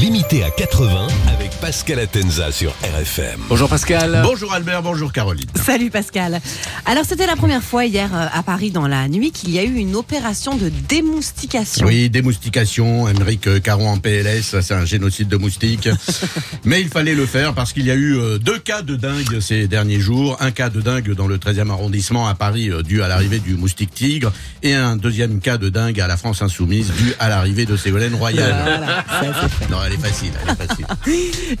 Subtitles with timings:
[0.00, 3.40] Limité à 80 avec Pascal Atenza sur RFM.
[3.48, 4.22] Bonjour Pascal.
[4.24, 5.46] Bonjour Albert, bonjour Caroline.
[5.54, 6.40] Salut Pascal.
[6.84, 9.62] Alors c'était la première fois hier euh, à Paris dans la nuit qu'il y a
[9.62, 11.86] eu une opération de démoustication.
[11.86, 15.88] Oui, démoustication, Émeric Caron en PLS, c'est un génocide de moustiques.
[16.64, 19.38] Mais il fallait le faire parce qu'il y a eu euh, deux cas de dingue
[19.40, 20.36] ces derniers jours.
[20.40, 23.54] Un cas de dingue dans le 13e arrondissement à Paris euh, dû à l'arrivée du
[23.54, 24.32] moustique tigre
[24.64, 28.16] et un deuxième cas de dingue à la France insoumise dû à l'arrivée de Ségolène
[28.16, 28.54] Royal.
[28.64, 29.48] Voilà, ça,
[29.86, 30.32] elle est facile.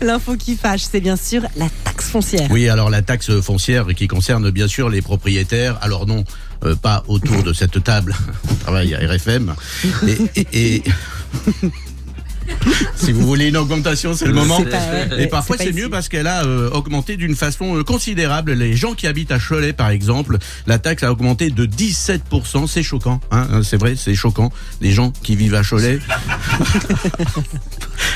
[0.00, 2.48] L'info qui fâche, c'est bien sûr la taxe foncière.
[2.50, 5.78] Oui, alors la taxe foncière qui concerne bien sûr les propriétaires.
[5.82, 6.24] Alors non,
[6.64, 8.14] euh, pas autour de cette table.
[8.50, 9.54] On travaille à RFM.
[10.06, 10.82] Et, et- et-
[12.96, 14.60] si vous voulez une augmentation, c'est le moment.
[14.62, 18.52] Pas- Et parfois c'est mieux parce qu'elle a euh, augmenté d'une façon euh, considérable.
[18.52, 22.66] Les gens qui habitent à Cholet, par exemple, la taxe a augmenté de 17%.
[22.68, 24.52] C'est choquant, hein, c'est vrai, c'est choquant.
[24.82, 25.98] Les gens qui vivent à Cholet.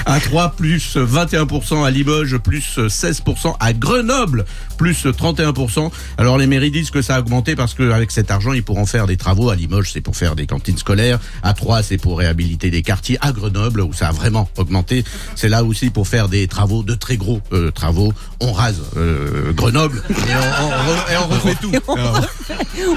[0.07, 4.45] À 3 plus 21% à Limoges, plus 16% à Grenoble,
[4.77, 5.91] plus 31%.
[6.19, 9.07] Alors les mairies disent que ça a augmenté parce qu'avec cet argent, ils pourront faire
[9.07, 9.51] des travaux.
[9.51, 11.19] À Limoges, c'est pour faire des cantines scolaires.
[11.43, 13.19] À Troyes, c'est pour réhabiliter des quartiers.
[13.21, 16.95] À Grenoble, où ça a vraiment augmenté, c'est là aussi pour faire des travaux, de
[16.95, 18.13] très gros euh, travaux.
[18.41, 21.73] On rase euh, Grenoble et on, on re- et on refait tout.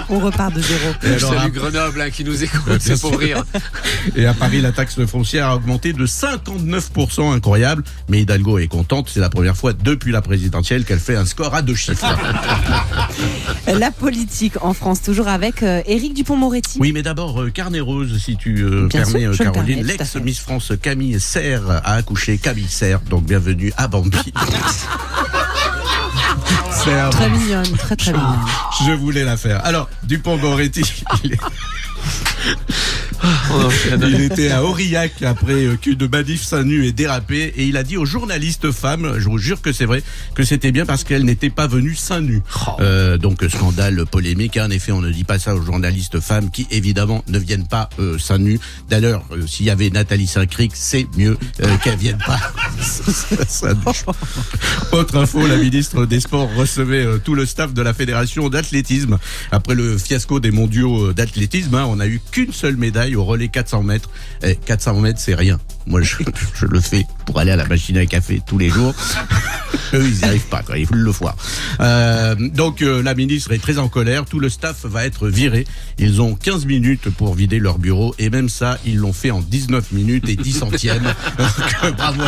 [0.10, 0.80] On repart de zéro.
[1.04, 3.44] et alors, Salut Grenoble hein, qui nous écoute, Bien c'est pour rire.
[4.16, 6.91] Et à Paris, la taxe foncière a augmenté de 59%,
[7.32, 7.84] incroyable.
[8.10, 11.54] Mais Hidalgo est contente, c'est la première fois depuis la présidentielle qu'elle fait un score
[11.54, 12.06] à deux chiffres.
[13.68, 16.78] La politique en France, toujours avec euh, Éric Dupont-Moretti.
[16.80, 19.78] Oui, mais d'abord, euh, carnet rose, si tu euh, permets, sûr, Caroline.
[19.78, 19.98] permets.
[19.98, 24.18] L'ex-Miss France Camille Serre a accouché Camille Serre, donc bienvenue à Bambi.
[26.84, 27.10] Serre.
[27.12, 28.40] Très mignonne, très très mignonne.
[28.86, 29.64] Je voulais la faire.
[29.64, 30.82] Alors, Dupont-Moretti,
[31.24, 31.40] il, est-.
[34.02, 37.84] il était à Aurillac après euh, qu'une manif seins nus ait dérapé et il a
[37.84, 40.04] dit aux journalistes femmes, je vous jure que c'est vrai,
[40.36, 42.42] que c'était bien parce qu'elles n'étaient pas venues seins nus.
[42.80, 44.58] Euh, donc scandale polémique.
[44.58, 47.90] En effet, on ne dit pas ça aux journalistes femmes qui évidemment ne viennent pas
[48.00, 48.60] euh, seins nus.
[48.90, 52.40] D'ailleurs, euh, s'il y avait Nathalie Saint-Cric, c'est mieux euh, qu'elle vienne pas
[52.82, 54.06] seins nus.
[54.92, 59.18] Autre info, la ministre des Sports recevait euh, tout le staff de la fédération d'athlétisme.
[59.52, 63.24] Après le fiasco des mondiaux euh, d'athlétisme, hein, on n'a eu qu'une seule médaille au
[63.24, 64.10] relais 400 mètres.
[64.44, 65.60] Et 400 mètres, c'est rien.
[65.86, 66.18] Moi, je,
[66.56, 68.94] je le fais pour aller à la machine à café tous les jours.
[69.94, 70.78] Eux, ils n'y arrivent pas, quoi.
[70.78, 71.36] Il faut le voir.
[71.82, 74.26] Euh, donc, euh, la ministre est très en colère.
[74.26, 75.68] Tout le staff va être viré.
[75.98, 78.16] Ils ont 15 minutes pour vider leur bureau.
[78.20, 81.04] Et même ça, ils l'ont fait en 19 minutes et 10 centièmes.
[81.38, 81.50] Donc,
[81.84, 82.24] euh, bravo.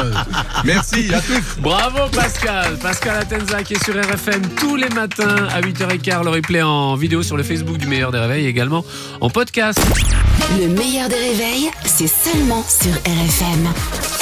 [0.66, 1.62] Merci à tous.
[1.62, 2.78] Bravo Pascal.
[2.80, 6.24] Pascal Atenza qui est sur RFM tous les matins à 8h15.
[6.24, 8.84] Le replay en vidéo sur le Facebook du meilleur des réveils et également
[9.22, 9.80] en podcast.
[10.60, 13.43] Le meilleur des réveils, c'est seulement sur RFM.
[13.44, 14.13] FM.